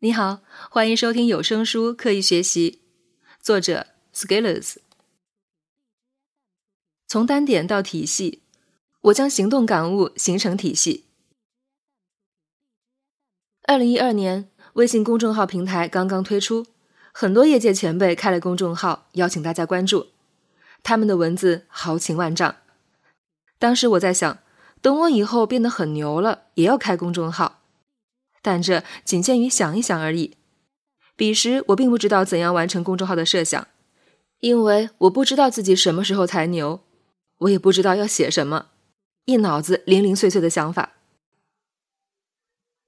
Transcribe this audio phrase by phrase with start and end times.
[0.00, 0.40] 你好，
[0.70, 2.72] 欢迎收听有声书《刻意学习》，
[3.40, 4.76] 作者 Scalers。
[7.08, 8.42] 从单点到体系，
[9.00, 11.06] 我将行动感悟形成体系。
[13.62, 16.66] 二零一二年，微信公众号平台刚刚推出，
[17.10, 20.08] 很多业界前辈开了公众号，邀请大家关注。
[20.82, 22.56] 他们的文字豪情万丈。
[23.58, 24.40] 当时我在想，
[24.82, 27.55] 等我以后变得很牛了，也要开公众号。
[28.46, 30.36] 但这仅限于想一想而已。
[31.16, 33.66] 彼时我并不知道怎样完成公众号的设想，
[34.38, 36.80] 因为我不知道自己什么时候才牛，
[37.38, 38.66] 我也不知道要写什么，
[39.24, 40.92] 一脑子零零碎碎的想法。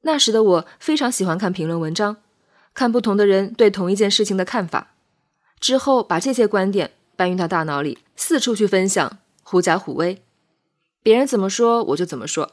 [0.02, 2.18] 那时的我非常喜欢看评论文章，
[2.72, 4.94] 看不同的人对同一件事情的看法，
[5.58, 10.22] 之后把这些观点搬运到大脑里，四处去分享，狐假虎威。
[11.02, 12.52] 别人怎么说我就怎么说，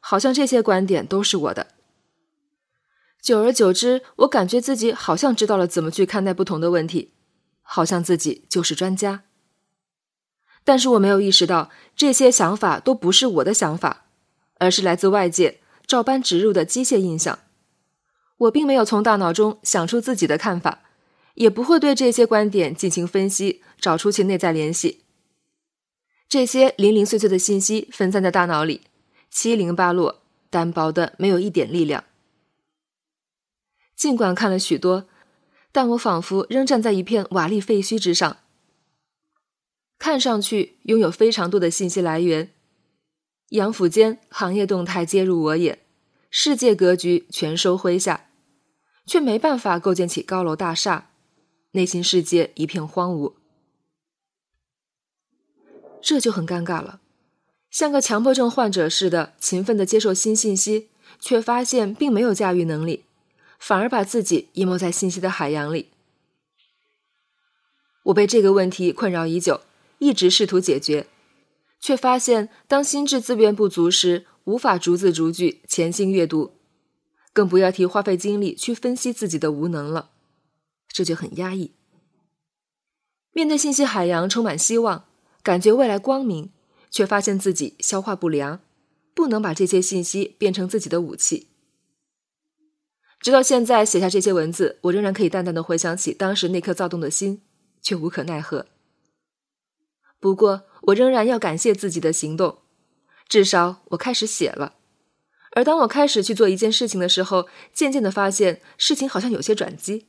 [0.00, 1.75] 好像这些观点都是我的。
[3.26, 7.10] 久而久之，我感觉自己好像知道了怎么去看待不同的问题，
[7.60, 9.24] 好像自己就是专家。
[10.62, 14.04] 但是我没有意识到，这些想法都不是我的想法，
[14.58, 17.40] 而是来自外界照搬植入的机械印象。
[18.36, 20.82] 我并没有从大脑中想出自己的看法，
[21.34, 25.02] 也不会对这些观点进行分析，找出其内在联系。
[26.28, 28.82] 这些零零碎碎的信息分散在大脑里，
[29.28, 32.04] 七零八落，单薄的没有一点力量。
[33.96, 35.08] 尽管看了许多，
[35.72, 38.36] 但我仿佛仍站在一片瓦砾废墟之上。
[39.98, 42.52] 看上去拥有非常多的信息来源，
[43.48, 45.78] 杨府间行业动态皆入我眼，
[46.28, 48.28] 世界格局全收麾下，
[49.06, 51.08] 却没办法构建起高楼大厦，
[51.70, 53.32] 内心世界一片荒芜。
[56.02, 57.00] 这就很尴尬了，
[57.70, 63.05] 像个强迫症患者似的勤奋的接受新信息，却发现并没有驾驭能力。
[63.66, 65.88] 反而把自己淹没在信息的海洋里。
[68.04, 69.62] 我被这个问题困扰已久，
[69.98, 71.08] 一直试图解决，
[71.80, 76.52] 却发现当心智资源不足时，无法逐字逐句潜心阅读，
[77.32, 80.10] 更不要提花费精力去分析自己的无能了。
[80.86, 81.72] 这就很压抑。
[83.32, 85.06] 面对信息海洋，充满希望，
[85.42, 86.52] 感觉未来光明，
[86.88, 88.60] 却发现自己消化不良，
[89.12, 91.48] 不能把这些信息变成自己的武器。
[93.26, 97.42] 直到现在写下这些文字，我仍然可以淡淡的回想起当时那颗躁动的心，
[97.82, 98.66] 却无可奈何。
[100.20, 102.58] 不过，我仍然要感谢自己的行动，
[103.28, 104.74] 至少我开始写了。
[105.56, 110.06] 而当我开始去做一件事情的时候，渐渐的发现事情好像有些转机。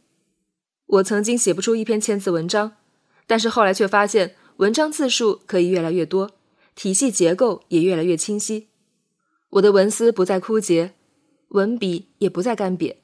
[0.85, 2.73] 我曾经写不出一篇千字文章，
[3.25, 6.34] 但是后来却发现文章字数可以越来越多，
[6.75, 8.67] 体系结构也越来越清晰。
[9.49, 10.94] 我的文思不再枯竭。
[11.49, 12.97] 文笔也不再干瘪，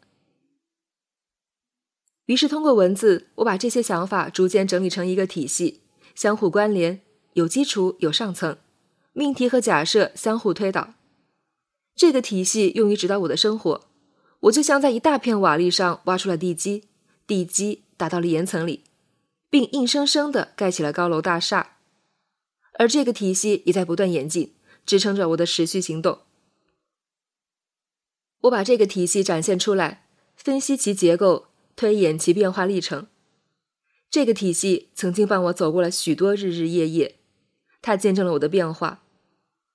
[2.25, 5.81] 于是通过文字，我把这些想法逐渐整理成一个体系，
[6.15, 7.01] 相互关联，
[7.33, 8.57] 有基础有上层，
[9.11, 10.93] 命题和假设相互推导。
[11.95, 13.87] 这个体系用于指导我的生活，
[14.41, 16.85] 我就像在一大片瓦砾上挖出了地基，
[17.27, 18.83] 地基打到了岩层里，
[19.49, 21.77] 并硬生生的盖起了高楼大厦。
[22.79, 26.19] 而这个体系也在不断演进，支撑着我的持续行动。
[28.41, 33.07] 我把这个体系展现出来，分析其结构，推演其变化历程。
[34.09, 37.15] 这个体系曾经伴我走过了许多日日夜夜，
[37.81, 39.03] 它见证了我的变化。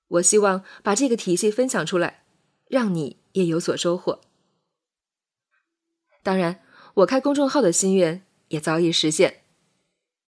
[0.07, 2.23] 我希望把这个体系分享出来，
[2.67, 4.21] 让你也有所收获。
[6.23, 6.61] 当然，
[6.95, 9.43] 我开公众号的心愿也早已实现。